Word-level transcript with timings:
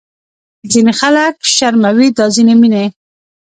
ځینې 0.71 0.93
خلک 0.99 1.35
شرموي 1.55 2.07
دا 2.17 2.25
ځینې 2.35 2.53
مینې 2.61 2.85